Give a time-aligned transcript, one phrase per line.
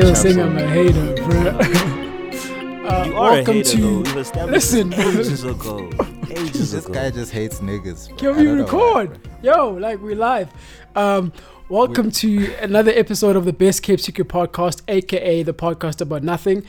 [0.00, 2.88] on, You're champ, saying so- I'm a hater, bro.
[2.88, 3.80] uh, You are welcome a hater, to.
[3.80, 3.98] though.
[3.98, 4.92] We've established Listen.
[4.94, 5.90] ages ago.
[6.30, 6.94] Ages This ago.
[6.94, 8.08] guy just hates niggas.
[8.08, 8.16] bro.
[8.18, 8.62] Can we don't why,
[9.02, 9.28] record?
[9.42, 10.48] Yo, like we live.
[10.94, 11.32] Um,
[11.68, 16.64] welcome to another episode of the Best Kept Secret podcast, aka the podcast about nothing.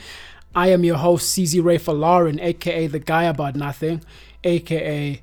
[0.54, 4.02] I am your host, CZ Ray Falarin, aka the guy about nothing,
[4.44, 5.20] aka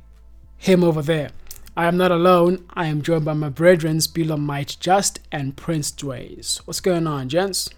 [0.57, 1.31] him over there.
[1.75, 2.65] I am not alone.
[2.73, 6.59] I am joined by my brethren, Spilo Might Just and Prince Dways.
[6.65, 7.69] What's going on, gents?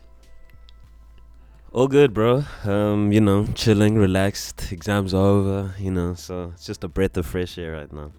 [1.72, 2.44] All good, bro.
[2.64, 4.72] Um, you know, chilling, relaxed.
[4.72, 5.76] Exams are over.
[5.78, 8.12] You know, so it's just a breath of fresh air right now.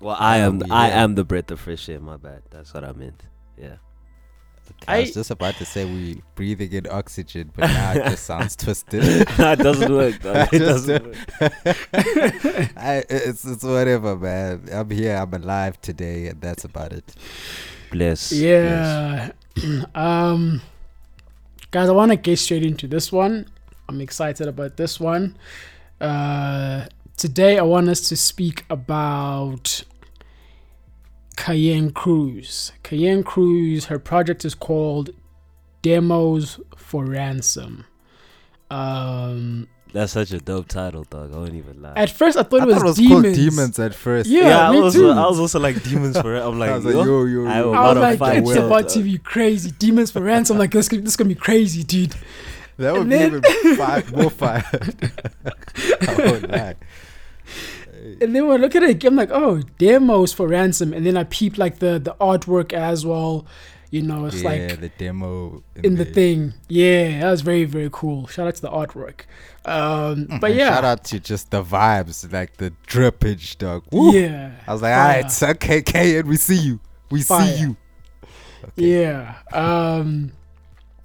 [0.00, 0.62] Well, I am.
[0.62, 1.98] Um, I am the breath of fresh air.
[1.98, 2.42] My bad.
[2.50, 3.22] That's what I meant.
[3.56, 3.76] Yeah.
[4.86, 8.54] I was just about to say we breathing in oxygen, but now it just sounds
[8.64, 9.02] twisted.
[9.02, 10.20] it doesn't work.
[10.20, 10.48] Dog.
[10.52, 11.16] It doesn't work.
[12.76, 14.68] I, it's it's whatever, man.
[14.70, 15.16] I'm here.
[15.16, 17.14] I'm alive today, and that's about it.
[17.90, 18.28] Bless.
[18.28, 18.32] bless.
[18.32, 19.32] Yeah.
[19.94, 20.60] um,
[21.70, 23.46] guys, I want to get straight into this one.
[23.88, 25.36] I'm excited about this one.
[26.00, 29.82] Uh, today, I want us to speak about
[31.36, 32.72] Kaien Cruz.
[32.82, 35.10] Kaien Cruz, her project is called
[35.82, 37.84] Demos for Ransom.
[38.70, 41.32] Um, That's such a dope title, dog.
[41.32, 41.94] I won't even lie.
[41.96, 43.22] at first, I thought I it was, thought it was demons.
[43.22, 44.28] called demons at first.
[44.28, 44.94] Yeah, I me was.
[44.94, 45.10] too.
[45.10, 46.40] I was also like demons for it.
[46.42, 47.72] I'm like, I was like, yo, yo, yo, I yo.
[47.72, 48.90] I was like, it's well, about dog.
[48.90, 49.70] to be crazy.
[49.78, 50.56] Demons for ransom.
[50.56, 52.14] I'm Like, this, this is gonna be crazy, dude.
[52.76, 54.64] That would and be then- even five, more fire.
[56.06, 56.74] I won't lie.
[58.20, 60.92] And then when I look at it, I'm like, oh, demos for ransom.
[60.92, 63.46] And then I peep like the the artwork as well.
[63.90, 66.52] You know, it's yeah, like the demo in the thing.
[66.68, 68.26] Yeah, that was very very cool.
[68.26, 69.22] Shout out to the artwork.
[69.64, 73.84] Um, but yeah, shout out to just the vibes, like the drippage, dog.
[73.90, 74.14] Woo.
[74.14, 76.80] yeah, I was like, all right, it's okay, K, and we see you.
[77.10, 77.46] We Fire.
[77.46, 77.76] see you.
[78.76, 79.36] yeah.
[79.52, 80.32] Um,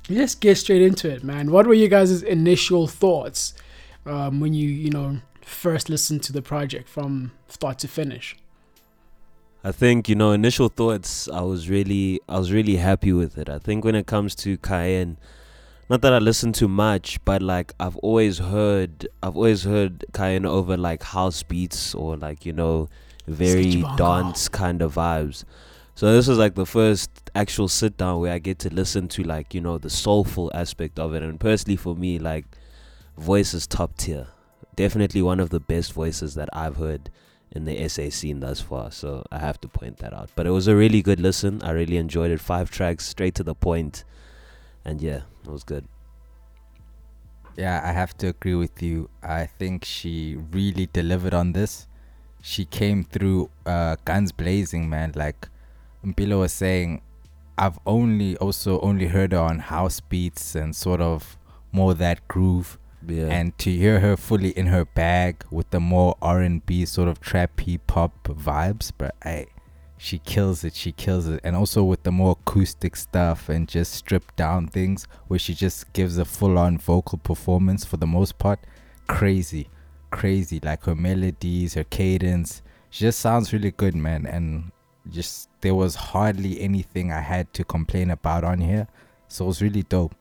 [0.09, 1.51] let's get straight into it, man.
[1.51, 3.53] What were you guys' initial thoughts
[4.05, 8.35] um, when you you know first listened to the project from start to finish?
[9.66, 11.29] I think you know initial thoughts.
[11.29, 13.50] I was really, I was really happy with it.
[13.50, 15.16] I think when it comes to Kaien,
[15.90, 20.46] not that I listen to much, but like I've always heard, I've always heard Kaien
[20.46, 22.90] over like house beats or like you know
[23.25, 25.46] very dance kind of vibes.
[25.95, 29.24] So this was like the first actual sit down where I get to listen to
[29.24, 31.24] like you know the soulful aspect of it.
[31.24, 32.45] And personally for me, like
[33.18, 34.28] voice is top tier.
[34.75, 37.09] Definitely one of the best voices that I've heard
[37.53, 38.91] in the SA scene thus far.
[38.91, 40.29] So I have to point that out.
[40.35, 41.61] But it was a really good listen.
[41.63, 42.41] I really enjoyed it.
[42.41, 44.03] Five tracks, straight to the point,
[44.83, 45.85] and yeah, it was good.
[47.55, 49.09] Yeah, I have to agree with you.
[49.21, 51.87] I think she really delivered on this.
[52.41, 55.13] She came through uh, guns blazing, man.
[55.15, 55.47] Like
[56.03, 57.01] Mpilo was saying,
[57.57, 61.37] I've only also only heard her on house beats and sort of
[61.71, 62.79] more that groove.
[63.07, 67.19] Yeah, and to hear her fully in her bag with the more R&B sort of
[67.19, 69.47] trap hip hop vibes but I
[69.97, 71.39] she kills it she kills it.
[71.43, 75.91] And also with the more acoustic stuff and just stripped down things where she just
[75.93, 78.59] gives a full on vocal performance for the most part
[79.07, 79.69] crazy
[80.11, 80.59] crazy.
[80.61, 84.27] Like her melodies her cadence she just sounds really good man.
[84.27, 84.71] And
[85.09, 88.87] just there was hardly anything I had to complain about on here.
[89.27, 90.13] So it was really dope.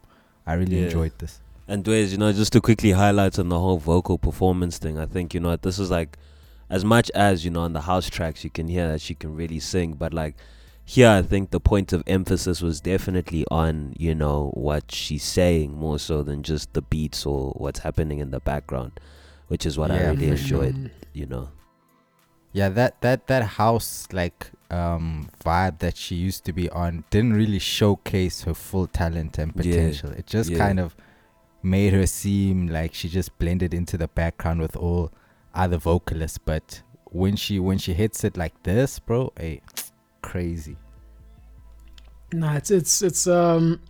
[0.46, 0.86] I really Yeah.
[0.86, 1.41] enjoyed this
[1.72, 5.06] And Dwayne, you know, just to quickly highlight on the whole vocal performance thing, I
[5.06, 6.18] think, you know, this is like
[6.68, 9.34] as much as, you know, on the house tracks you can hear that she can
[9.34, 10.34] really sing, but like
[10.84, 15.72] here I think the point of emphasis was definitely on, you know, what she's saying
[15.72, 19.00] more so than just the beats or what's happening in the background,
[19.48, 21.48] which is what I really enjoyed, you know.
[22.52, 27.32] Yeah, that that that house like um vibe that she used to be on didn't
[27.32, 30.10] really showcase her full talent and Yeah, potential.
[30.10, 30.58] It just yeah.
[30.58, 30.94] kind of
[31.62, 35.12] made her seem like she just blended into the background with all
[35.54, 36.38] other vocalists.
[36.38, 39.60] But when she when she hits it like this, bro, hey,
[40.22, 40.76] crazy.
[42.32, 43.80] Nah, it's it's it's um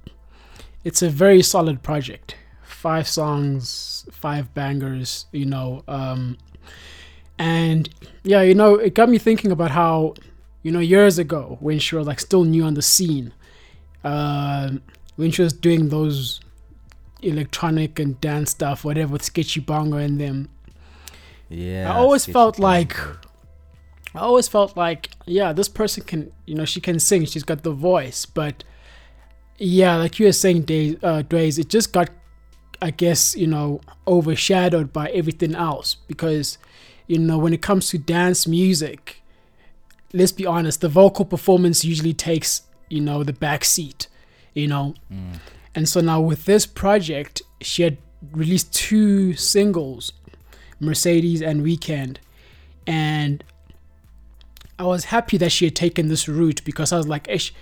[0.85, 2.37] it's a very solid project.
[2.63, 5.85] Five songs, five bangers, you know.
[5.89, 6.37] Um
[7.39, 7.89] and
[8.25, 10.15] yeah, you know, it got me thinking about how,
[10.63, 13.33] you know, years ago when she was like still new on the scene,
[14.05, 14.83] um
[15.17, 16.41] when she was doing those
[17.23, 20.49] electronic and dance stuff, whatever with Sketchy Bongo and them,
[21.49, 21.93] Yeah.
[21.93, 22.67] I always felt bongo.
[22.69, 22.97] like
[24.15, 27.63] I always felt like, yeah, this person can, you know, she can sing, she's got
[27.63, 28.63] the voice, but
[29.59, 32.11] yeah, like you were saying, Days, uh, Dways, it just got,
[32.83, 36.59] I guess, you know, overshadowed by everything else because,
[37.07, 39.23] you know, when it comes to dance music,
[40.13, 44.09] let's be honest, the vocal performance usually takes, you know, the back seat.
[44.55, 44.95] you know.
[45.11, 45.39] Mm.
[45.75, 47.99] And so now with this project, she had
[48.33, 50.13] released two singles,
[50.81, 52.21] Mercedes and Weekend.
[52.87, 53.43] And
[54.79, 57.55] I was happy that she had taken this route because I was like, Ish,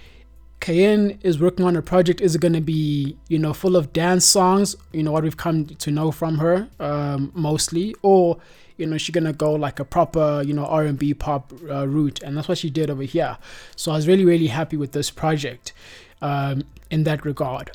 [0.61, 2.21] Kaien is working on a project.
[2.21, 4.77] Is it going to be, you know, full of dance songs?
[4.93, 7.95] You know, what we've come to know from her um, mostly.
[8.03, 8.39] Or,
[8.77, 12.23] you know, she going to go like a proper, you know, R&B pop uh, route.
[12.23, 13.39] And that's what she did over here.
[13.77, 15.73] So I was really, really happy with this project
[16.21, 17.73] um, in that regard.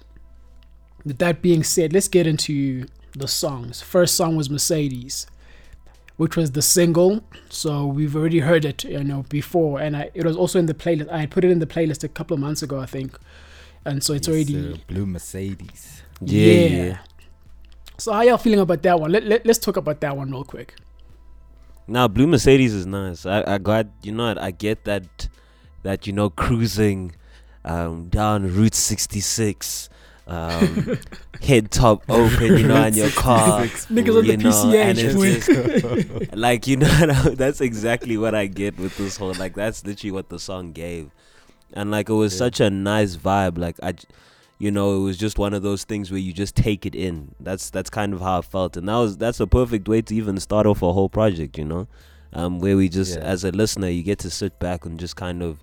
[1.05, 3.81] With that being said, let's get into the songs.
[3.81, 5.27] First song was Mercedes,
[6.17, 7.23] which was the single.
[7.49, 10.73] So we've already heard it, you know, before, and I, it was also in the
[10.73, 11.11] playlist.
[11.11, 13.17] I put it in the playlist a couple of months ago, I think,
[13.85, 14.81] and so it's Yes, already sir.
[14.87, 16.01] blue Mercedes.
[16.21, 16.97] Yeah, yeah.
[17.97, 19.11] So how y'all feeling about that one?
[19.11, 20.75] Let, let let's talk about that one real quick.
[21.87, 23.25] Now, Blue Mercedes is nice.
[23.27, 25.29] I, I got you know what, I get that
[25.83, 27.15] that you know cruising
[27.63, 29.87] um, down Route 66,
[30.27, 30.97] um,
[31.41, 33.61] head top open, you know, in your car.
[33.63, 34.25] Niggas on
[34.71, 36.17] the and PCH.
[36.25, 36.87] just- like you know
[37.35, 41.11] that's exactly what I get with this whole like that's literally what the song gave,
[41.73, 42.37] and like it was Yeah.
[42.39, 43.57] such a nice vibe.
[43.57, 43.93] Like I,
[44.57, 47.35] you know, it was just one of those things where you just take it in.
[47.39, 50.15] That's that's kind of how I felt, and that was that's a perfect way to
[50.15, 51.57] even start off a whole project.
[51.57, 51.87] You know,
[52.33, 53.23] um, where we just Yeah.
[53.25, 55.59] as a listener you get to sit back and just kind of,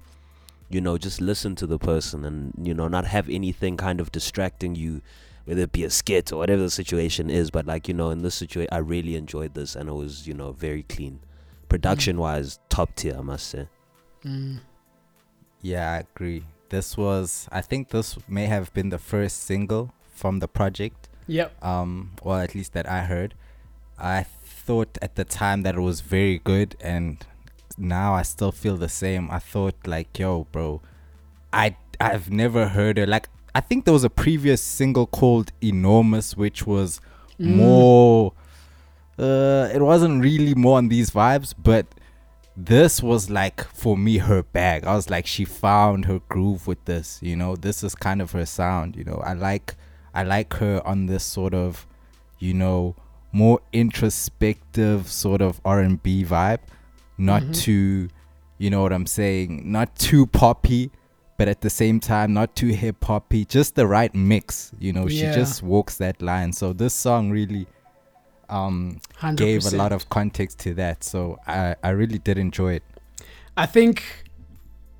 [0.73, 4.11] you know, just listen to the person and you know not have anything kind of
[4.13, 5.03] distracting you.
[5.45, 8.23] Whether it be a skit or whatever the situation is, but like you know, in
[8.23, 11.21] this situation, I really enjoyed this, and it was you know very clean,
[11.69, 13.69] production wise, top tier, I must say.
[14.25, 14.61] Mm.
[15.61, 16.45] Yeah, I agree.
[16.69, 21.09] This was, I think, this may have been the first single from the project.
[21.27, 21.65] Yep.
[21.65, 23.35] um, or at least that I heard.
[23.99, 27.25] I thought at the time that it was very good, and
[27.79, 29.31] now I still feel the same.
[29.31, 30.81] I thought like, yo, bro,
[31.53, 33.07] I I've never heard her.
[33.07, 37.01] Like, I think there was a previous single called "Enormous," which was
[37.39, 37.57] Mm.
[37.57, 38.33] more.
[39.19, 41.87] Uh, it wasn't really more on these vibes, but
[42.57, 44.85] this was like for me her bag.
[44.85, 47.19] I was like, she found her groove with this.
[47.23, 48.97] You know, this is kind of her sound.
[48.97, 49.75] You know, I like
[50.15, 51.87] I like her on this sort of,
[52.39, 52.95] you know,
[53.33, 56.59] more introspective sort of R and B vibe,
[57.23, 57.55] not Mhm.
[57.55, 58.09] too,
[58.59, 60.91] you know what I'm saying, not too poppy,
[61.39, 64.73] but at the same time not too hip hoppy, just the right mix.
[64.79, 65.33] You know, Yeah.
[65.33, 66.53] she just walks that line.
[66.53, 67.67] So this song really,
[68.49, 69.39] um, 100%.
[69.39, 71.03] gave a lot of context to that.
[71.05, 72.83] So I I really did enjoy it.
[73.57, 74.03] I think,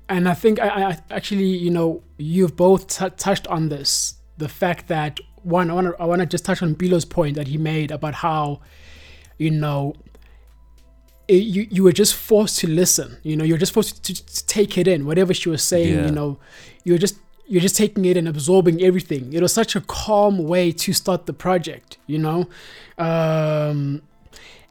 [0.09, 4.15] and I think I, I actually, you know, you've both t- touched on this.
[4.37, 7.35] The fact that one, I want to, I want to just touch on Bilo's point
[7.35, 8.59] that he made about how,
[9.37, 9.93] you know,
[11.35, 13.17] you you were just forced to listen.
[13.23, 15.05] You know, you're just forced to, to take it in.
[15.05, 16.05] Whatever she was saying, Yeah.
[16.05, 16.37] you know,
[16.83, 19.33] you're just you're just taking it and absorbing everything.
[19.33, 21.97] It was such a calm way to start the project.
[22.07, 22.47] You know,
[22.97, 24.01] um,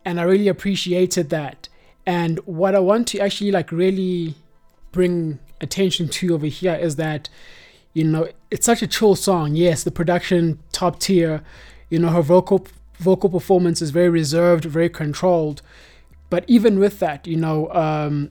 [0.05, 1.69] and I really appreciated that.
[2.06, 4.35] And what I want to actually like really
[4.91, 7.29] bring attention to over here is that,
[7.94, 9.55] you know, it's such a chill song.
[9.55, 11.43] Yes, the production top tier.
[11.91, 12.67] You know, her vocal
[12.99, 15.62] vocal performance is very reserved, very controlled.
[16.32, 18.30] But even with that, you know, um,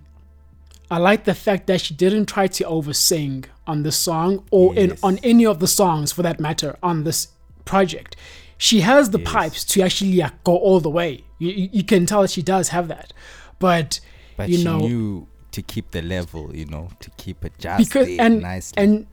[0.89, 4.97] I like the fact that she didn't try to oversing on this song or in
[5.03, 7.27] on any of the songs for that matter on this
[7.63, 8.15] project.
[8.57, 9.31] She has the Yes.
[9.31, 11.11] pipes to actually go all the way.
[11.37, 13.13] You, you, can tell she does have that.
[13.59, 13.99] But
[14.35, 17.77] But you she know, knew to keep the level, you know, to keep it just
[17.83, 18.81] because and nicely.
[18.83, 19.05] and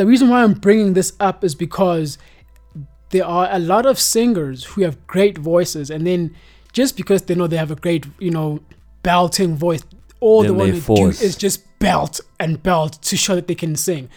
[0.00, 2.18] the reason why I'm bringing this up is because
[3.10, 6.36] there are a lot of singers who have great voices, and then
[6.78, 8.60] just because they know they have a great, you know,
[9.02, 9.82] belting voice,
[10.20, 11.18] all Then they want to force.
[11.18, 14.08] do is just belt and belt to show that they can sing.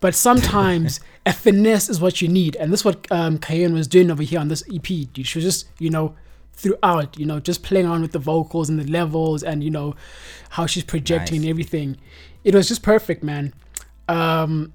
[0.00, 3.86] But sometimes a finesse is what you need, and this is what um, Kaien was
[3.86, 4.82] doing over here on this EP.
[4.82, 5.28] Dude.
[5.28, 6.16] She was just, you know,
[6.54, 9.94] throughout, you know, just playing on with the vocals and the levels, and you know,
[10.50, 11.50] how she's projecting and Nice.
[11.50, 11.98] everything.
[12.42, 13.54] It was just perfect, man.
[14.08, 14.72] Um,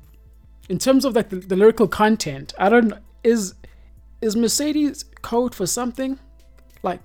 [0.69, 3.53] in terms of like the, the lyrical content, I don't is
[4.21, 6.19] is Mercedes code for something
[6.83, 7.01] like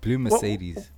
[0.00, 0.90] Blue Mercedes.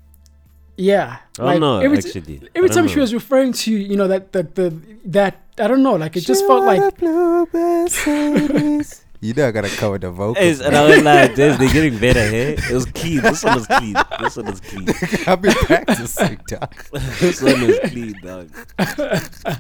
[0.77, 1.19] yeah.
[1.39, 2.41] I like, don't know every, actually.
[2.43, 4.75] I every don't time she was referring to you know that the, the
[5.07, 9.05] that I don't know like it just felt like Blue Mercedes.
[9.21, 10.39] you know I gotta cover the vocals.
[10.39, 10.77] Hey, and.
[10.77, 13.23] I was like, "This, they're getting better here." It was clean.
[13.23, 13.97] This one was clean.
[14.21, 14.89] This one was clean.
[15.27, 16.75] I've been practicing, dog.
[17.21, 18.51] this one was clean, dog.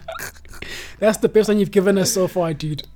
[0.98, 2.86] that's the best one you've given us so far, dude.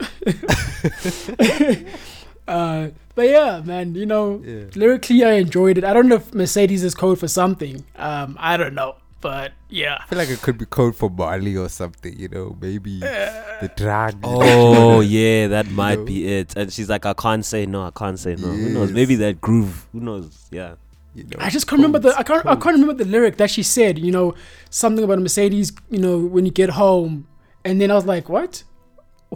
[2.46, 2.88] uh,
[3.20, 4.64] but yeah, man, you know, Yeah.
[4.82, 5.84] lyrically I enjoyed it.
[5.84, 7.84] I don't know if Mercedes is code for something.
[7.96, 9.98] Um, I don't know, But yeah.
[10.00, 13.70] I feel like it could be code for Bali or something, you know, maybe the
[13.76, 14.14] drag.
[14.24, 16.04] Oh yeah, that might know?
[16.06, 16.56] be it.
[16.56, 17.80] And she's like, I can't say no.
[17.90, 18.48] I can't say no.
[18.48, 18.90] Who knows?
[19.00, 19.86] Maybe that groove.
[19.92, 20.48] Who knows?
[20.50, 20.76] Yeah.
[21.14, 23.50] you know, I just can't remember the I can't I can't remember the lyric that
[23.50, 23.98] she said.
[23.98, 24.26] You know,
[24.70, 25.68] something about a Mercedes.
[25.90, 27.26] You know, when you get home,
[27.66, 28.52] and then I was like, what?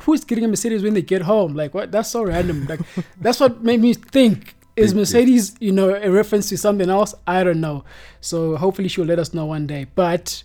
[0.03, 1.55] Who's getting a Mercedes when they get home?
[1.55, 1.93] Like, what?
[1.93, 2.67] That's so random.
[2.67, 2.81] Like,
[3.21, 4.55] that's what made me think.
[4.77, 7.15] Is Mercedes, you know, a reference to something else?
[7.29, 7.85] I don't know.
[8.21, 9.87] So hopefully she'll let us know one day.
[9.95, 10.43] But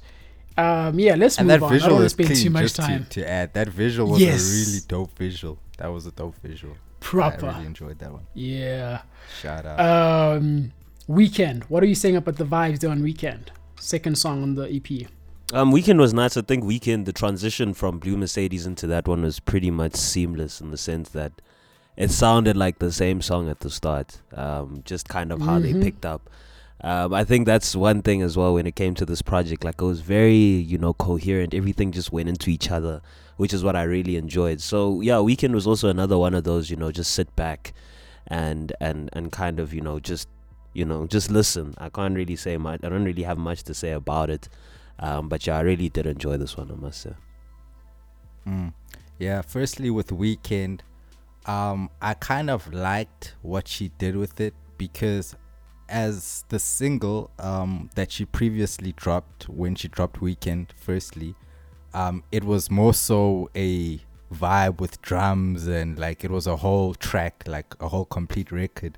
[0.56, 1.74] um, yeah, let's and move that on.
[1.74, 2.44] I don't want to is spend clean.
[2.44, 3.06] too much time.
[3.06, 4.44] To, to add, that visual was Yes.
[4.44, 5.58] a really dope visual.
[5.78, 6.76] That was a dope visual.
[7.00, 7.48] Proper.
[7.48, 8.28] I really enjoyed that one.
[8.36, 9.02] Yeah.
[9.42, 9.80] Shout out.
[10.38, 10.74] Um,
[11.08, 11.64] weekend.
[11.64, 13.52] What are you saying about the vibes there on weekend?
[13.80, 15.08] Second song on the EP.
[15.52, 16.38] Um, weekend was nice.
[16.38, 20.62] I think weekend the transition from Blue Mercedes into that one was pretty much seamless
[20.62, 21.32] in the sense that
[21.98, 24.20] it sounded like the same song at the start.
[24.36, 25.62] Um, just kind of how Mhm.
[25.64, 26.30] they picked up.
[26.82, 29.64] Um, I think that's one thing as well when it came to this project.
[29.64, 31.54] Like it was very, you know, coherent.
[31.54, 33.02] Everything just went into each other,
[33.38, 34.62] which is what I really enjoyed.
[34.62, 37.74] So yeah, weekend was also another one of those, you know, just sit back
[38.28, 40.30] and and and kind of, you know, just
[40.74, 41.74] you know, just listen.
[41.80, 42.82] I can't really say much.
[42.84, 44.48] I don't really have much to say about it.
[45.00, 47.14] Um, but yeah, I really did enjoy this one, I must say.
[48.48, 48.74] Mm.
[49.18, 50.84] Yeah, firstly with Weekend,
[51.46, 55.36] um, I kind of liked what she did with it because
[55.88, 61.36] as the single um, that she previously dropped when she dropped Weekend, firstly,
[61.94, 64.00] um, it was more so a
[64.34, 68.98] vibe with drums and like it was a whole track, like a whole complete record.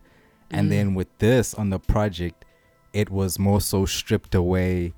[0.49, 0.69] And Mm.
[0.71, 2.43] then with this on the project,
[2.91, 4.93] it was more so stripped away,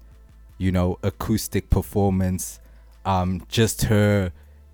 [0.63, 2.61] you know, acoustic performance,
[3.05, 4.31] um, just her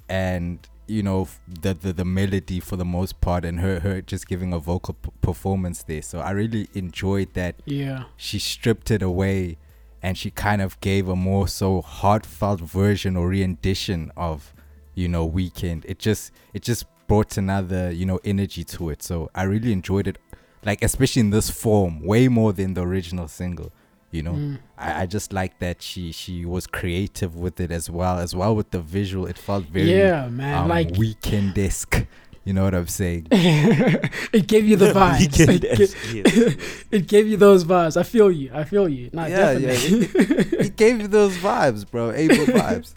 [0.08, 4.27] and you know the, the the melody for the most part and her her just
[4.27, 6.01] giving a vocal p- performance there.
[6.01, 7.55] So i really enjoyed that.
[7.65, 8.03] Yeah.
[8.17, 9.58] she stripped it away
[10.01, 14.53] and she kind of gave a more so heartfelt version or rendition of
[14.93, 15.86] you know weekend.
[15.86, 19.01] It just it just brought another you know energy to it.
[19.01, 20.17] So i really enjoyed it
[20.63, 23.72] like especially in this form way more than the original single
[24.12, 24.58] you know Mm.
[24.78, 28.56] I, I just like that she she was creative with it as well as well
[28.56, 30.58] with the visual it felt very yeah, man.
[30.63, 32.06] um, like weekend-esque
[32.46, 35.20] you know what i'm saying it gave you the vibes.
[35.38, 36.63] Weekend it, ga-
[36.98, 37.96] it gave you those vibes.
[37.98, 38.50] I feel you.
[38.54, 39.10] I feel you.
[39.13, 40.60] Nah, Yeah, yeah, definitely.
[40.66, 42.96] it gave you those vibes bro able vibes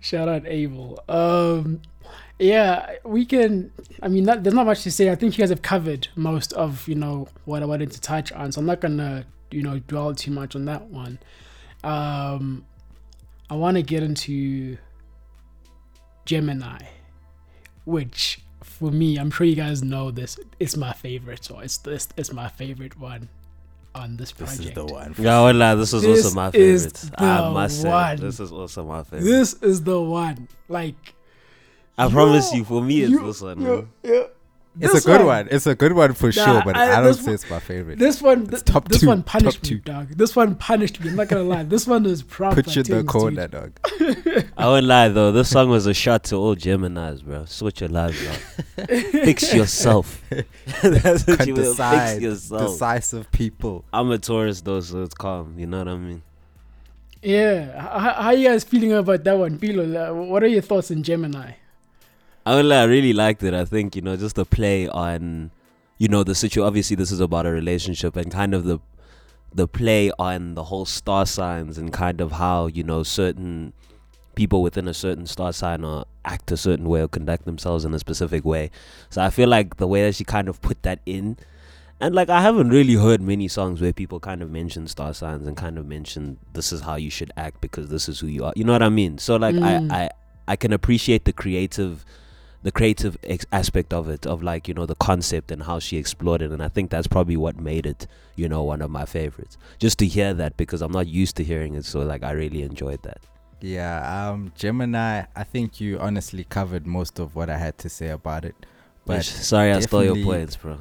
[0.00, 1.02] Shout out Abel.
[1.08, 1.80] Um,
[2.38, 3.72] yeah, we can.
[4.02, 5.10] I mean, not, there's not much to say.
[5.10, 8.32] I think you guys have covered most of you know what I wanted to touch
[8.32, 11.18] on, so I'm not gonna you know dwell too much on that one.
[11.84, 12.64] Um,
[13.50, 14.76] I want to get into
[16.24, 16.78] Gemini,
[17.84, 20.38] which for me, I'm sure you guys know this.
[20.60, 22.08] It's my favorite, so it's this.
[22.16, 23.28] It's my favorite one
[23.94, 24.58] on this project.
[24.58, 27.10] this is the one Yeah, well, nah, this is This also my is favorite.
[27.20, 28.16] I the must say, one.
[28.16, 29.24] this is also my favorite.
[29.24, 30.48] This is the one.
[30.68, 31.14] Like
[31.98, 33.60] I promise you, for me, it's you- this one.
[33.60, 34.28] yo, yo.
[34.80, 35.48] it's This a good one.
[35.50, 37.58] it's a good one for sure but I- i, don't this say one- it's my
[37.58, 39.78] favorite This one, It's th- top this two, one punished top me, two.
[39.80, 40.08] dog.
[40.16, 41.10] This one punished me.
[41.10, 41.64] I'm not gonna lie.
[41.64, 42.62] This one is proper.
[42.62, 43.50] put you in the corner dude.
[43.50, 45.32] dog I won't lie though.
[45.32, 47.44] This song was a shot to all Gemini's, bro.
[47.46, 48.88] Switch your lives up.
[49.28, 50.22] Fix yourself.
[50.82, 51.64] That's what you will.
[51.64, 52.62] Fix Decide, yourself.
[52.72, 55.58] decisive people I'm a Taurus though, so it's calm.
[55.58, 56.22] You know what I mean?
[57.20, 57.80] Yeah.
[57.80, 59.82] How, how you guys feeling about that one, Bilo?
[60.10, 61.52] Uh, what are your thoughts in Gemini?
[62.48, 63.52] I won't lie, I really liked it.
[63.52, 65.50] I think you know just the play on,
[65.98, 66.66] you know, the situation.
[66.66, 68.78] Obviously, this is about a relationship and kind of the,
[69.54, 73.74] the play on the whole star signs and kind of how you know certain
[74.34, 77.92] people within a certain star sign or act a certain way or conduct themselves in
[77.92, 78.70] a specific way.
[79.10, 81.36] So I feel like the way that she kind of put that in,
[82.00, 85.46] and like I haven't really heard many songs where people kind of mention star signs
[85.46, 88.46] and kind of mention this is how you should act because this is who you
[88.46, 88.54] are.
[88.56, 89.18] You know what I mean?
[89.18, 89.92] So like Mm.
[89.92, 90.10] I I
[90.46, 92.06] I can appreciate the creative
[92.62, 95.96] the creative ex- aspect of it of like you know the concept and how she
[95.96, 99.04] explored it and i think that's probably what made it you know one of my
[99.04, 102.30] favorites just to hear that because i'm not used to hearing it so like i
[102.32, 103.18] really enjoyed that
[103.60, 108.08] yeah um gemini i think you honestly covered most of what i had to say
[108.08, 108.54] about it
[109.04, 110.78] but but sorry i stole your points bro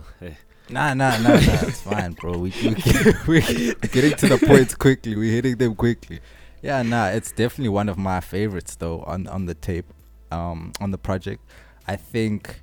[0.69, 1.37] Nah, nah, nah, nah.
[1.39, 2.37] It's fine, bro.
[2.37, 2.69] We, we
[3.27, 3.41] we're
[3.75, 5.15] getting to the points quickly.
[5.15, 6.19] We're hitting them quickly.
[6.61, 7.07] Yeah, nah.
[7.07, 9.85] It's definitely one of my favorites though on on the tape,
[10.29, 11.41] um, on the project.
[11.87, 12.61] I think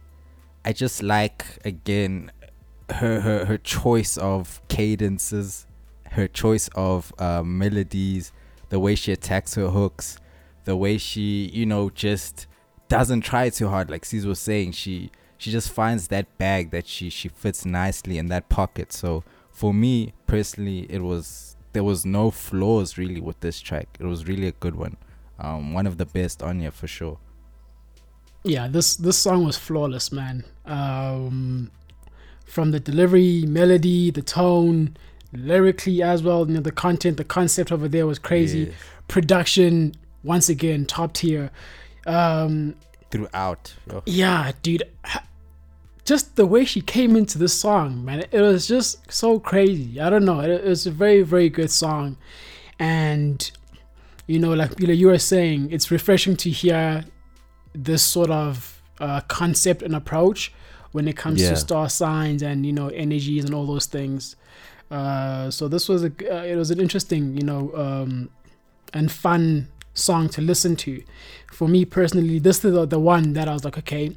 [0.64, 2.30] I just like again
[2.90, 5.66] her her her choice of cadences,
[6.10, 8.32] her choice of uh, melodies,
[8.68, 10.18] the way she attacks her hooks,
[10.64, 12.46] the way she you know just
[12.88, 13.90] doesn't try too hard.
[13.90, 18.18] Like Cesar was saying, she she just finds that bag that she she fits nicely
[18.18, 18.92] in that pocket.
[18.92, 23.96] So for me personally, it was there was no flaws really with this track.
[23.98, 24.96] It was really a good one.
[25.38, 27.18] Um, one of the best on here for sure.
[28.44, 30.44] Yeah, this this song was flawless, man.
[30.66, 31.70] Um,
[32.44, 34.96] from the delivery, melody, the tone,
[35.32, 36.46] lyrically as well.
[36.46, 38.60] You know, the content, the concept over there was crazy.
[38.60, 38.72] Yeah.
[39.08, 41.50] Production, once again, top tier.
[42.06, 42.76] Um,
[43.10, 43.74] Throughout.
[43.90, 44.02] yo.
[44.06, 44.84] yeah, dude.
[46.04, 49.98] Just the way she came into this song, man, it was just so crazy.
[49.98, 50.40] I don't know.
[50.40, 52.18] It, it was a very, very good song,
[52.78, 53.50] and
[54.26, 57.04] you know, like you know, you were saying, it's refreshing to hear
[57.74, 60.52] this sort of uh, concept and approach
[60.92, 61.50] when it comes Yeah.
[61.50, 64.36] to star signs and you know energies and all those things.
[64.90, 68.30] Uh, so this was a uh, it was an interesting you know um,
[68.92, 71.02] and fun song to listen to.
[71.52, 74.16] For me personally, this is the, the one that I was like, okay,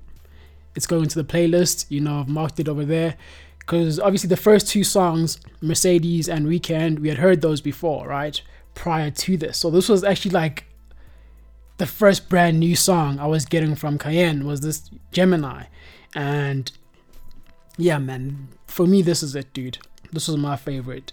[0.75, 1.85] it's going to the playlist.
[1.89, 3.15] You know, I've marked it over there
[3.59, 8.39] because obviously the first two songs, Mercedes and Weekend, we had heard those before, right?
[8.75, 10.65] Prior to this, so this was actually like
[11.77, 15.65] the first brand new song I was getting from Kaien was this Gemini,
[16.15, 16.71] and
[17.77, 19.77] yeah, man, for me this is it, dude.
[20.11, 21.11] This was my favorite.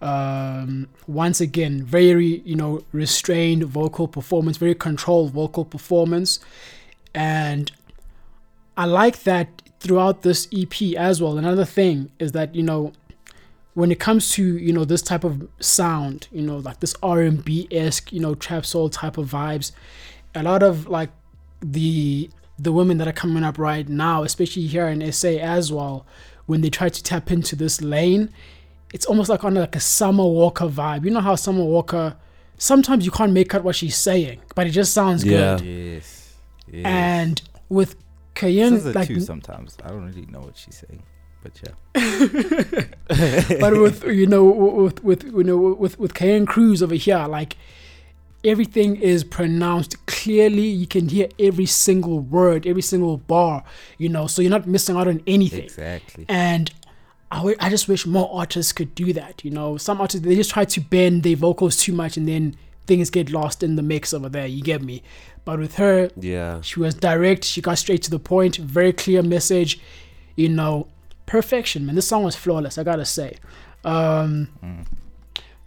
[0.00, 6.40] Um, once again, very you know restrained vocal performance, very controlled vocal performance,
[7.14, 7.70] and
[8.76, 11.38] I like that throughout this EP as well.
[11.38, 12.92] Another thing is that you know
[13.76, 17.20] when it comes to you know this type of sound, you know like this R
[17.20, 19.72] and B esque, you know trap soul type of vibes,
[20.34, 21.10] a lot of like
[21.60, 26.06] the the women that are coming up right now, especially here in SA as well,
[26.46, 28.30] when they try to tap into this lane,
[28.94, 31.04] it's almost like on like a Summer Walker vibe.
[31.04, 32.16] You know how Summer Walker
[32.56, 35.58] sometimes you can't make out what she's saying, but it just sounds Yeah.
[35.58, 35.66] good.
[35.66, 36.34] Yes.
[36.72, 36.86] yes.
[36.86, 37.96] And with Says
[38.54, 39.76] Kaien, like too sometimes.
[39.84, 41.02] I don't really know what she's saying,
[41.46, 42.84] but yeah.
[43.60, 47.56] but with you know with with you know with with Kaien Cruz over here, like
[48.44, 50.66] everything is pronounced clearly.
[50.66, 53.64] You can hear every single word, every single bar.
[53.98, 55.64] You know, so you're not missing out on anything.
[55.64, 56.26] Exactly.
[56.28, 56.70] And
[57.30, 59.44] I I just wish more artists could do that.
[59.44, 62.56] You know, some artists they just try to bend their vocals too much, and then
[62.86, 64.46] things get lost in the mix over there.
[64.46, 65.02] You get me?
[65.44, 66.60] But with her, Yeah.
[66.60, 67.44] she was direct.
[67.44, 68.56] She got straight to the point.
[68.56, 69.80] Very clear message.
[70.36, 70.86] You know,
[71.26, 71.94] perfection, man.
[71.94, 72.78] This song was flawless.
[72.78, 73.36] I gotta say.
[73.84, 74.48] Um,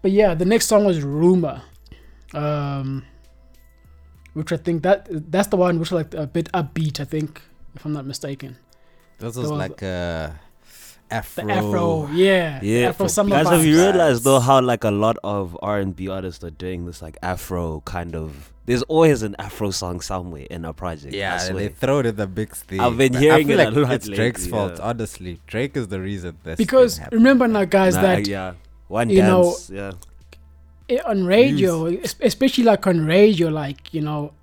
[0.02, 1.62] But yeah, the next song was "Rumor,"
[2.34, 3.04] um,
[4.34, 7.00] which I think that that's the one which was like a bit upbeat.
[7.00, 7.42] I think,
[7.76, 8.56] if I'm not mistaken.
[9.20, 10.40] This There was was like a
[11.12, 11.44] afro.
[11.46, 15.18] The Afro, yeah, Yeah, Afro summer Guys, have you realized though how like a lot
[15.24, 18.54] of R and B artists are doing this like Afro kind of?
[18.70, 21.14] There's always an Afro song somewhere in a project.
[21.16, 21.56] Yeah, swear.
[21.58, 22.80] they throw it in the mix thing.
[22.80, 24.74] I've been but hearing I feel it like a lot it's Drake's lately, fault.
[24.78, 24.86] yeah.
[24.90, 26.58] Honestly, Drake is the reason this.
[26.58, 28.54] Because thing remember now, guys, Nah, that yeah,
[28.88, 29.94] one you know, yeah,
[30.88, 34.34] eh, on radio, es- especially like on radio, like you know,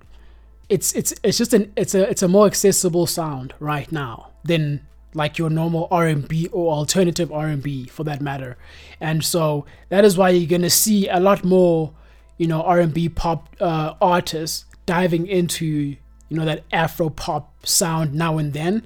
[0.67, 4.81] it's it's it's just an it's a it's a more accessible sound right now than
[5.13, 8.57] like your normal R and B or alternative R and B for that matter,
[8.99, 11.93] and so that is why you're gonna see a lot more,
[12.37, 17.65] you know, R and B pop uh, artists diving into you know that Afro pop
[17.65, 18.85] sound now and then,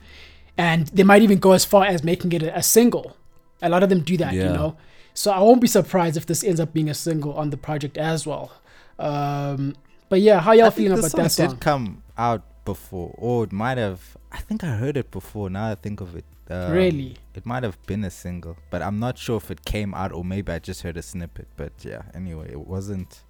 [0.57, 3.17] and they might even go as far as making it a, a single.
[3.61, 4.75] A lot of them do that, you know.
[5.13, 7.97] So I won't be surprised if this ends up being a single on the project
[7.97, 8.51] as well.
[8.97, 9.75] Um,
[10.09, 11.49] but yeah, how y'all I feeling about that song song?
[11.49, 14.17] did come out before, or it might have.
[14.31, 15.49] I think I heard it before.
[15.49, 16.25] Now I think of it.
[16.49, 17.17] Um, really?
[17.33, 20.25] It might have been a single, but I'm not sure if it came out or
[20.25, 21.47] maybe I just heard a snippet.
[21.55, 23.23] But yeah, anyway, it wasn't.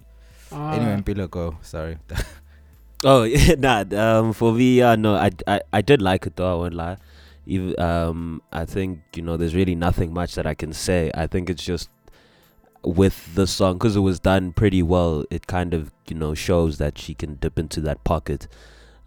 [0.52, 1.56] Uh, anyway, Bilo, go.
[1.62, 1.98] Sorry.
[3.04, 3.84] Oh yeah, nah.
[3.96, 6.52] Um, for me, yeah, no, I, I, I did like it though.
[6.52, 6.98] I won't lie.
[7.46, 11.10] Even um, I think you know, there's really nothing much that I can say.
[11.14, 11.90] I think it's just
[12.84, 15.24] with the song because it was done pretty well.
[15.30, 18.46] It kind of you know shows that she can dip into that pocket.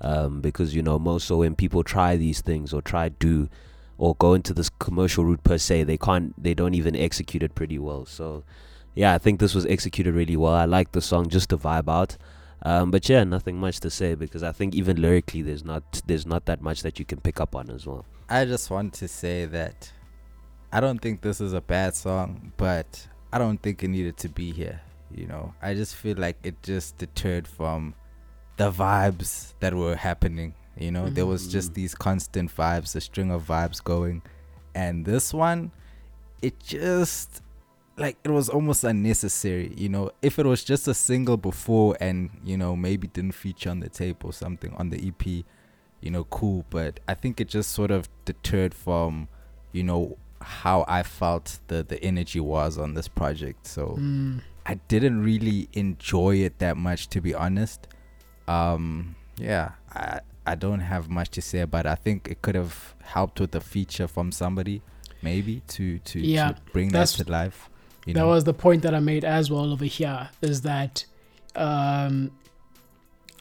[0.01, 3.47] Um, because you know, most so when people try these things or try do
[3.97, 7.55] or go into this commercial route per se, they can't, they don't even execute it
[7.55, 8.05] pretty well.
[8.05, 8.43] So,
[8.95, 10.53] yeah, I think this was executed really well.
[10.53, 12.17] I like the song just to vibe out.
[12.63, 16.25] Um, but yeah, nothing much to say because I think even lyrically, there's not there's
[16.25, 18.05] not that much that you can pick up on as well.
[18.27, 19.91] I just want to say that
[20.71, 24.29] I don't think this is a bad song, but I don't think it needed to
[24.29, 24.81] be here.
[25.13, 27.93] You know, I just feel like it just deterred from
[28.57, 30.55] the vibes that were happening.
[30.77, 31.75] You know, there was just Mhm.
[31.75, 34.23] these constant vibes, a string of vibes going,
[34.73, 35.71] and this one,
[36.41, 37.41] it just
[37.97, 39.73] like it was almost unnecessary.
[39.75, 43.69] You know, if it was just a single before and you know maybe didn't feature
[43.69, 45.25] on the tape or something on the EP,
[46.01, 46.65] you know, cool.
[46.69, 49.27] But I think it just sort of deterred from,
[49.71, 53.65] you know, how I felt the the energy was on this project.
[53.67, 57.87] So Mm, I didn't really enjoy it that much, to be honest.
[58.47, 61.85] Um, yeah, I I don't have much to say about.
[61.85, 61.89] it.
[61.89, 64.81] I think it could have helped with a feature from somebody,
[65.21, 67.69] maybe to to, Yeah, to bring that to life.
[68.05, 71.05] You that know, was the point that I made as well over here is that
[71.55, 72.31] um,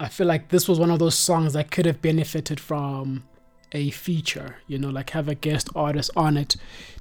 [0.00, 3.24] I feel like this was one of those songs that could have benefited from
[3.72, 6.57] a feature, you know, like have a guest artist on it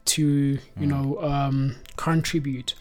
[0.05, 0.87] to, you Mm.
[0.87, 2.73] know, um, contribute.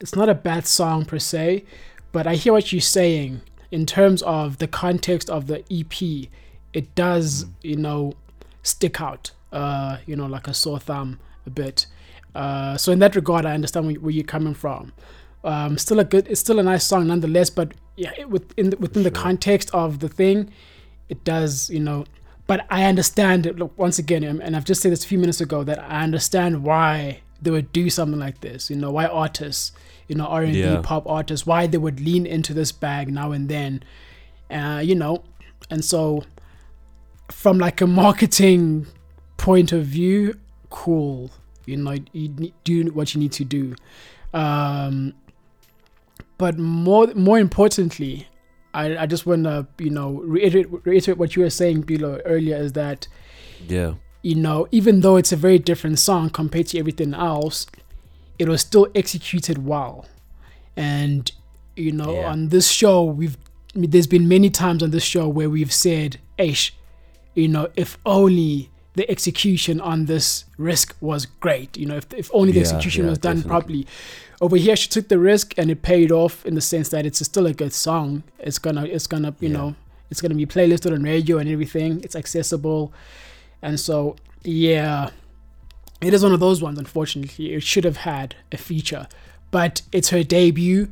[0.00, 1.64] It's not a bad song per se,
[2.12, 6.28] but I hear what you're saying in terms of the context of the EP.
[6.72, 7.50] It does, Mm.
[7.62, 8.12] you know,
[8.62, 11.86] stick out, uh, you know, like a sore thumb a bit.
[12.34, 14.92] Uh, so in that regard, I understand where, you're coming from.
[15.42, 17.50] Um, still a good, it's still a nice song nonetheless.
[17.50, 20.50] But yeah, it, within the, within the context of the thing,
[21.08, 22.04] it does, you know.
[22.46, 23.56] But I understand it.
[23.56, 26.02] Look, once again, and and I've just said this a few minutes ago that I
[26.02, 28.70] understand why they would do something like this.
[28.70, 29.72] You know, why artists,
[30.08, 30.80] you know, R and B Yeah.
[30.82, 33.82] pop artists, why they would lean into this bag now and then,
[34.50, 35.22] uh, you know,
[35.70, 36.24] and so
[37.30, 38.86] from like a marketing
[39.36, 40.34] point of view,
[40.68, 41.30] cool.
[41.70, 43.74] You know, you do what you need to do.
[44.34, 45.14] Um,
[46.38, 48.26] but more more importantly,
[48.72, 52.56] I, I just want to you know reiterate reiterate what you were saying below earlier
[52.56, 53.08] is that
[53.68, 53.94] Yeah.
[54.22, 57.66] you know even though it's a very different song compared to everything else,
[58.38, 60.06] it was still executed well,
[60.76, 61.30] and
[61.76, 62.30] you know Yeah.
[62.32, 63.36] on this show we've
[63.74, 66.74] there's been many times on this show where we've said, "Ish,
[67.34, 71.76] you know, if only the execution on this risk was great.
[71.76, 73.48] You know, if if only the Yeah, execution yeah, was done definitely.
[73.84, 73.86] properly."
[74.40, 77.24] Over here, she took the risk and it paid off in the sense that it's
[77.24, 78.22] still a good song.
[78.38, 79.56] It's gonna, it's gonna, you Yeah.
[79.58, 79.74] know,
[80.10, 82.00] it's gonna be playlisted on radio and everything.
[82.02, 82.92] It's accessible,
[83.62, 85.10] and so yeah,
[86.00, 86.78] it is one of those ones.
[86.78, 89.06] Unfortunately, it should have had a feature,
[89.50, 90.88] but it's her debut,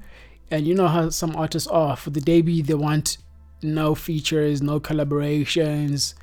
[0.50, 2.62] and you know how some artists are for the debut.
[2.62, 3.16] They want
[3.62, 6.14] no features, no collaborations.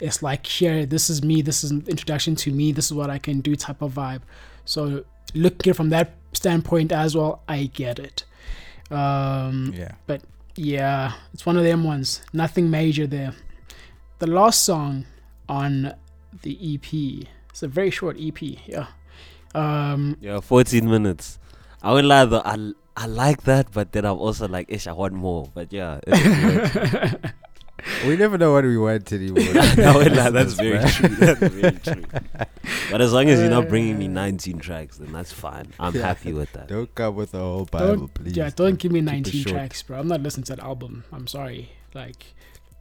[0.00, 1.40] It's like here, this is me.
[1.42, 2.72] This is an introduction to me.
[2.72, 4.22] This is what I can do, type of vibe.
[4.64, 5.04] So
[5.34, 8.24] looking at it from that standpoint as well, I get it.
[8.90, 9.92] Um, yeah.
[10.06, 10.22] But
[10.56, 12.22] yeah, it's one of them ones.
[12.32, 13.34] Nothing major there.
[14.18, 15.06] The last song
[15.48, 15.94] on
[16.42, 17.26] the EP.
[17.50, 18.40] It's a very short EP.
[18.66, 18.86] Yeah.
[19.54, 21.38] Um, Yeah, 14 minutes.
[21.82, 24.92] I won't lie though, I, I like that, but then I'm also like, ish, I
[24.92, 25.50] want more.
[25.54, 27.32] But yeah, it- it-
[28.06, 29.42] We never know what we want anymore.
[29.54, 31.08] I won't that's very true.
[31.08, 32.04] That's very true.
[32.90, 35.72] But as long as you're not bringing me 19 tracks, then that's fine.
[35.78, 36.02] I'm Yeah.
[36.02, 36.68] happy with that.
[36.68, 38.36] Don't come with the whole Bible, don't, please.
[38.36, 39.98] yeah, don't give me 19 tracks, bro.
[39.98, 41.04] I'm not listening to that album.
[41.12, 41.72] I'm sorry.
[41.94, 42.24] Like,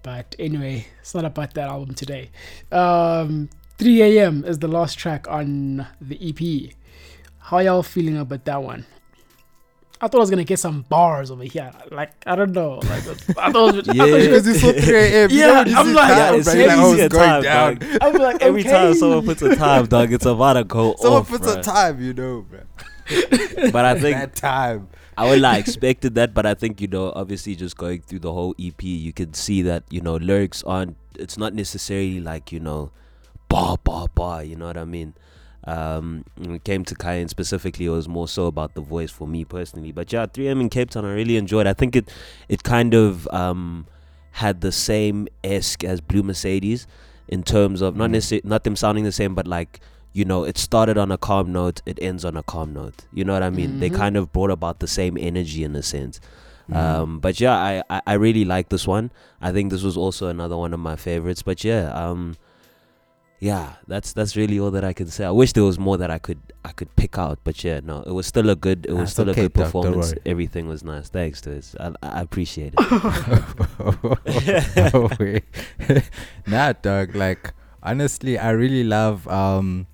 [0.03, 2.29] but anyway, it's not about that album today.
[2.71, 4.43] Um, 3 a.m.
[4.45, 6.73] is the last track on the EP.
[7.39, 8.85] How y'all feeling about that one?
[10.03, 11.71] I thought I was gonna get some bars over here.
[11.91, 12.75] Like I don't know.
[12.75, 14.05] Like I thought, I thought Yeah.
[14.05, 15.29] Because it's so 3 a.m.
[15.31, 16.57] You Yeah, I'm is like- time, Yeah, it's right?
[16.67, 17.75] Like, I was easy going time, down.
[17.77, 17.97] dog.
[18.01, 21.29] I'm like Every time someone puts a time, dog, it's about to go Someone off.
[21.29, 21.57] puts bruh.
[21.59, 22.59] a time, you know, bro.
[23.71, 24.89] But I think that time.
[25.17, 28.33] I would like expected that, but I think you know, obviously, just going through the
[28.33, 30.97] whole EP, you can see that you know lyrics aren't.
[31.19, 32.91] It's not necessarily like you know,
[33.47, 34.43] bar bar bar.
[34.43, 35.13] You know what I mean?
[35.65, 39.27] Um, when it came to Kaien specifically, it was more so about the voice for
[39.27, 39.91] me personally.
[39.93, 41.67] But yeah, 3M in Cape Town, I really enjoyed.
[41.67, 42.11] I think it
[42.49, 43.87] it kind of um
[44.31, 46.87] had the same esque as Blue Mercedes
[47.27, 48.13] in terms of not Mm.
[48.13, 49.79] necessarily not them sounding the same, but like
[50.15, 53.05] you know, it started on a calm note, it ends on a calm note.
[53.11, 53.79] You know what I mean?
[53.79, 53.95] They Mhm.
[53.95, 56.19] kind of brought about the same energy in a sense.
[56.69, 56.75] Mm.
[56.75, 59.09] Um, but yeah, I, I, I really like this one.
[59.41, 61.41] I think this was also another one of my favorites.
[61.41, 62.35] But yeah, um,
[63.43, 65.25] yeah, that's that's really all that I can say.
[65.25, 67.39] I wish there was more that I could I could pick out.
[67.43, 69.55] But yeah, no, it was still a good it was That's still okay, a good
[69.55, 70.13] performance.
[70.25, 71.09] Everything was nice.
[71.09, 71.75] Thanks to it.
[71.77, 72.79] I, I appreciate it.
[74.93, 75.41] no way.
[76.47, 77.15] nah, dog.
[77.15, 77.53] Like
[77.83, 79.87] honestly, I really love um,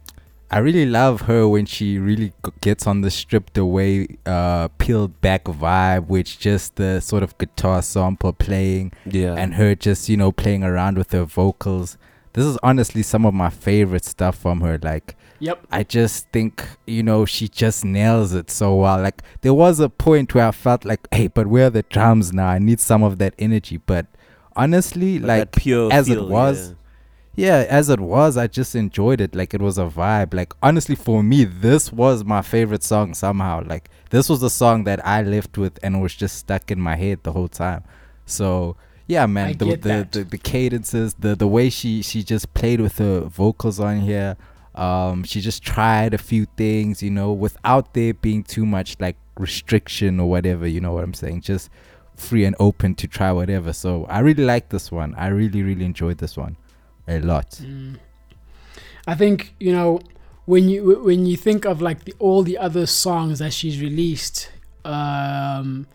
[0.51, 5.45] I really love her when she really gets on the stripped away, uh, peeled back
[5.45, 10.31] vibe, which just the sort of guitar sample playing yeah, and her just you know
[10.31, 11.97] playing around with her vocals.
[12.39, 14.80] This is honestly some of my favorite stuff from her.
[14.82, 15.67] Like Yep.
[15.73, 19.02] I just think, you know, she just nails it so well.
[19.02, 22.32] Like there was a point where I felt like, hey, but where are the drums
[22.32, 22.47] now?
[22.47, 23.75] I need some of that energy.
[23.75, 24.06] But
[24.56, 26.75] honestly, But like pure as it was,
[27.36, 27.62] yeah.
[27.62, 29.36] yeah, as it was, I just enjoyed it.
[29.36, 30.34] Like it was a vibe.
[30.34, 33.63] Like honestly, for me, this was my favorite song somehow.
[33.65, 36.95] Like this was the song that I left with and was just stuck in my
[36.95, 37.84] head the whole time.
[38.25, 38.78] So
[39.10, 42.98] yeah, man, the, the, the the cadences, the the way she she just played with
[42.98, 44.38] the vocals on here.
[44.76, 49.17] Um, she just tried a few things, you know, without there being too much like
[49.36, 50.67] restriction or whatever.
[50.67, 51.41] You know what I'm saying?
[51.41, 51.72] Just
[52.15, 53.74] free and open to try whatever.
[53.74, 55.15] So I really like this one.
[55.15, 56.56] I really, really enjoyed this one
[57.08, 57.50] a lot.
[57.63, 57.98] Mm.
[59.08, 60.02] I think you know
[60.45, 64.52] when you when you think of like the, all the other songs that she's released,
[64.86, 65.88] um,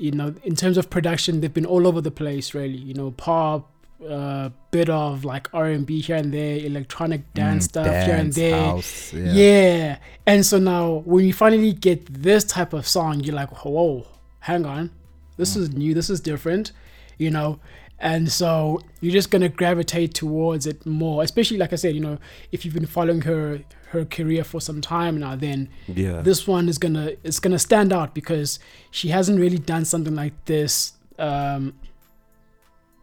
[0.00, 2.54] you know, in terms of production, they've been all over the place.
[2.54, 3.70] Really, you know, pop,
[4.08, 8.16] uh, bit of like R and B here and there, electronic dance Mm, stuff here
[8.16, 8.54] and there.
[8.64, 9.32] house, Yeah.
[9.32, 9.98] yeah.
[10.26, 14.06] And so now when you finally get this type of song, you're like, whoa,
[14.40, 14.90] hang on.
[15.36, 16.72] This is new, this is different,
[17.18, 17.58] you know.
[18.02, 21.22] And so you're just gonna gravitate towards it more.
[21.22, 22.18] Especially like I said, you know,
[22.50, 23.60] if you've been following her
[23.90, 26.22] her career for some time now, then Yeah.
[26.22, 28.58] this one is gonna it's gonna stand out because
[28.90, 31.74] she hasn't really done something like this um,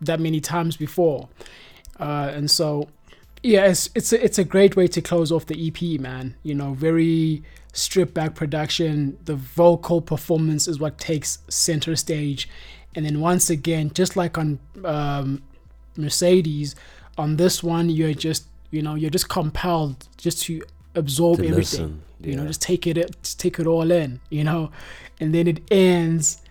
[0.01, 1.27] that many times before,
[1.99, 2.87] uh, and so
[3.43, 6.35] yeah, it's it's a, it's a great way to close off the EP, man.
[6.43, 9.17] You know, very stripped back production.
[9.25, 12.49] The vocal performance is what takes center stage,
[12.95, 15.43] and then once again, just like on um,
[15.95, 16.75] Mercedes,
[17.17, 20.61] on this one, you're just you know you're just compelled just to
[20.95, 24.43] absorb To everything listen, you know just take it just take it all in you
[24.43, 24.71] know
[25.21, 26.41] and then it ends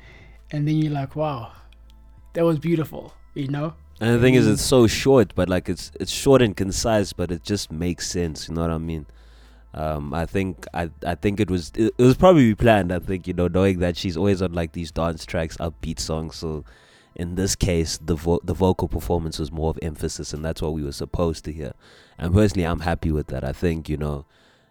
[0.53, 1.51] and then you're like wow
[2.35, 4.53] that was beautiful you know And the thing is, Mm.
[4.53, 8.47] it's so short, but like it's it's short and concise, but it just makes sense.
[8.47, 9.07] You know what I mean?
[9.77, 12.93] Um, I think I I think it was it, it was probably planned.
[12.93, 16.37] I think you know knowing that she's always on like these dance tracks, upbeat songs.
[16.37, 16.65] So
[17.15, 20.73] in this case, the vo- the vocal performance was more of emphasis, and that's what
[20.73, 21.73] we were supposed to hear.
[22.19, 23.45] And personally, I'm happy with that.
[23.45, 24.25] I think you know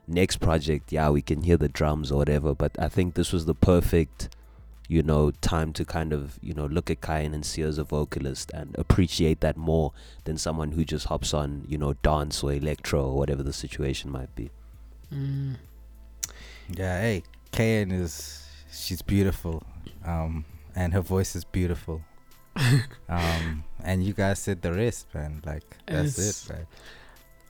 [0.07, 3.45] next project, yeah, we can hear the drums or whatever, but I think this was
[3.45, 4.29] the perfect
[4.87, 7.83] you know, time to kind of, you know, look at Kaien and see as a
[7.83, 9.93] vocalist and appreciate that more
[10.25, 14.11] than someone who just hops on, you know, dance or electro or whatever the situation
[14.11, 14.51] might be.
[15.15, 15.55] Mm.
[16.69, 19.63] Yeah, hey, Kaien is she's beautiful,
[20.05, 22.01] um, and her voice is beautiful.
[23.09, 25.41] um, and you guys said the rest, man.
[25.45, 26.67] Like that's It's- it, man.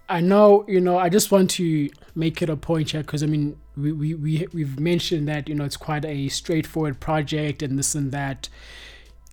[0.07, 3.25] I know, you know, I just want to make it a point here because I
[3.25, 7.79] mean, we, we, we, we've mentioned that, you know, it's quite a straightforward project and
[7.79, 8.47] this and that.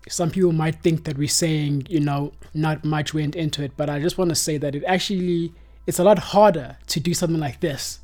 [0.09, 3.91] Some people might think that we're saying, you know, not much went into it, but
[3.91, 5.53] I just want to say that it actually,
[5.87, 8.01] it's a lot harder to do something like this,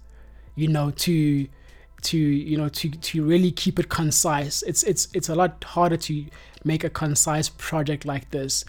[0.59, 1.47] you know, to,
[2.03, 4.63] to, you know, to, to really keep it concise.
[4.63, 6.25] It's, it's, it's a lot harder to
[6.65, 8.65] make a concise project like this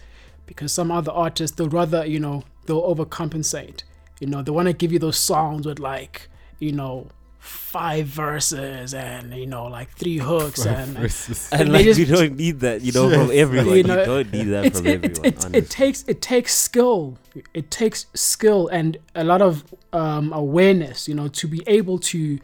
[0.46, 3.82] because some other artists, they'll rather, you know, they'll overcompensate.
[4.20, 6.28] You know, they want to give you those songs with like,
[6.60, 7.08] you know,
[7.40, 11.08] five verses and you know, like three hooks and And
[11.50, 13.76] they like just- you don't need that, you know, from everyone.
[13.76, 15.24] You know, you don't need that it's, from it, everyone.
[15.26, 17.18] it, it, it takes it takes skill.
[17.54, 22.38] It takes skill and a lot of um, awareness, you know, to be able to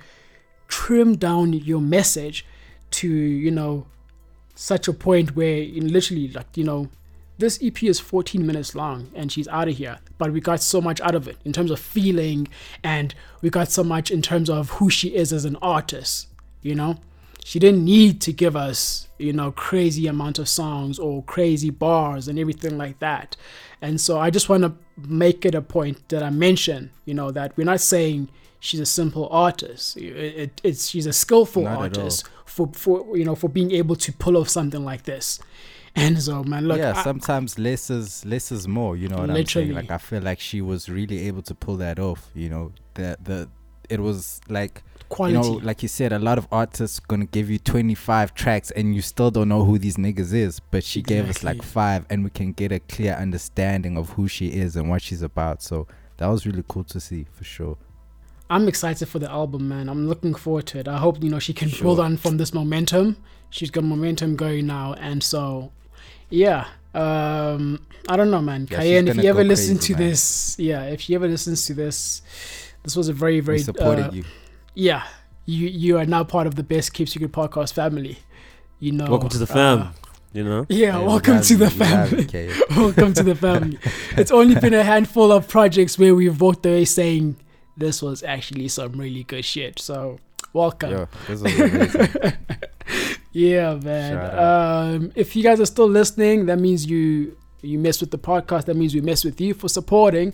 [0.69, 2.45] trim down your message
[2.91, 3.87] to you know
[4.55, 6.89] such a point where in literally like you know
[7.39, 9.99] this EP is 14 minutes long and she's out of here.
[10.19, 12.49] But we got so much out of it in terms of feeling
[12.83, 16.29] and we got so much in terms of who she is as an artist,
[16.63, 16.99] you know?
[17.45, 22.27] She didn't need to give us, you know, crazy amount of songs or crazy bars
[22.27, 23.37] and everything like that.
[23.81, 27.31] And so I just want to make it a point that I mention, you know,
[27.31, 29.97] that we're not saying she's a simple artist.
[29.97, 33.97] It, it, it's she's a skillful Not artist for for you know for being able
[33.97, 35.39] to pull off something like this.
[35.97, 38.97] And so, man, look, yeah, I- sometimes less is less is more.
[38.97, 39.73] You know what I'm saying?
[39.73, 42.31] Like I feel like she was really able to pull that off.
[42.35, 43.49] You know, the the
[43.89, 45.37] it was like quality.
[45.37, 48.95] you know, like you said, a lot of artists gonna give you 25 tracks and
[48.95, 50.61] you still don't know who these niggas is.
[50.61, 54.29] But she gave us like five, and we can get a clear understanding of who
[54.29, 55.63] she is and what she's about.
[55.63, 55.87] So
[56.19, 57.79] that was really cool to see for sure.
[58.51, 59.89] I'm excited for the album, man.
[59.89, 60.87] I'm looking forward to it.
[60.89, 61.83] I hope you know she can Sure.
[61.85, 63.17] build on from this momentum.
[63.51, 65.73] She's got momentum going now, and so
[66.31, 66.67] yeah.
[66.95, 68.67] Um, I don't know, man.
[68.71, 70.09] Yeah, Kaien, if you ever listen crazy, to man.
[70.09, 72.23] this, yeah, if you ever listens to this,
[72.83, 74.25] this was a very, We very supported uh, you.
[74.75, 75.05] Yeah,
[75.45, 78.19] you you are now part of the Best Keep Secret podcast family.
[78.79, 79.95] You know, Welcome to the uh, fam.
[80.33, 80.67] you know?
[80.71, 82.51] yeah, Hey, we welcome to you, the we love family.
[82.77, 83.79] Welcome to the family.
[84.17, 87.37] It's only been a handful of projects where we've walked away saying
[87.77, 89.79] this was actually some really good shit.
[89.79, 90.19] So
[90.53, 90.91] welcome.
[90.91, 92.33] Yo, this was amazing.
[93.37, 94.39] Yeah, man.
[94.39, 98.65] Um, if you guys are still listening, that means you you mess with the podcast.
[98.65, 100.33] That means we mess with you for supporting.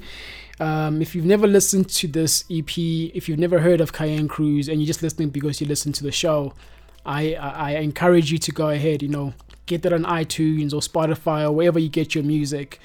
[0.60, 4.68] Um, if you've never listened to this EP, if you've never heard of Kaien Cruz,
[4.68, 6.54] and you're just listening because you listen to the show,
[7.04, 9.02] I, I I encourage you to go ahead.
[9.02, 9.34] You know,
[9.66, 12.78] get that on iTunes or Spotify or wherever you get your music.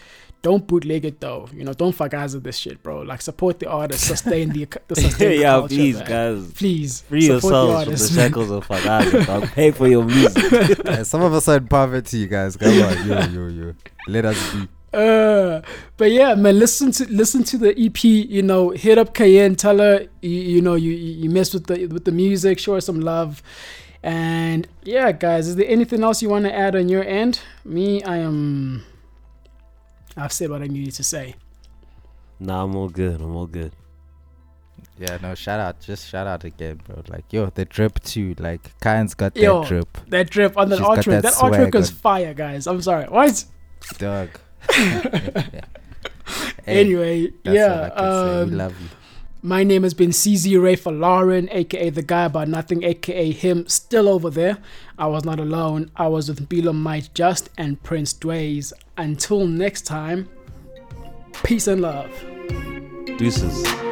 [0.48, 1.50] Don't bootleg it though.
[1.54, 3.02] You know, don't fuck eyes with this shit, bro.
[3.02, 6.08] Like support the artist, sustain the the sustain the yeah, culture, please, man.
[6.08, 6.52] guys.
[6.54, 9.50] Please Free support the yourselves from the shackles of Fakaza, dog.
[9.52, 10.38] Pay for your music.
[10.88, 12.56] Uh, some of us are in poverty, you guys.
[12.56, 13.74] Come on, yo, yo, yo.
[14.08, 14.70] Let us be.
[14.94, 15.62] Uh,
[15.98, 18.02] but yeah, man, listen to listen to the EP.
[18.06, 21.68] You know, hit up Kaien, tell her you, you know you you you mess with
[21.68, 23.44] the with the music, show her some love,
[24.02, 27.42] and yeah, guys, is there anything else you want to add on your end?
[27.66, 28.86] Me, I am.
[30.18, 31.36] I've said what I needed to say.
[32.40, 33.22] nah, I'm all good.
[33.22, 33.72] I'm all good.
[35.00, 35.80] Yeah, no, shout out.
[35.80, 37.04] Just shout out again, bro.
[37.08, 38.36] Like, yo, the drip too.
[38.40, 39.62] Like, Kaien's got Yo.
[39.62, 42.34] that drip, That drip on the She's got artwork, that that, artwork swag is fire,
[42.34, 42.68] guys.
[42.68, 43.06] I'm sorry.
[43.06, 43.46] What?
[43.98, 44.30] dog.
[44.70, 45.62] Yeah.
[46.66, 47.74] Hey, anyway, that's yeah.
[47.74, 48.42] all I can say.
[48.42, 48.88] Um, We love you.
[49.44, 53.68] My name has been CZ Ray for Lauren, aka the guy about nothing, aka him,
[53.68, 54.58] still over there.
[54.98, 55.92] I was not alone.
[55.96, 58.74] I was with Bilo Might Just and Prince Dways.
[58.98, 60.28] Until next time,
[61.44, 62.12] peace and love.
[63.18, 63.87] Deuces.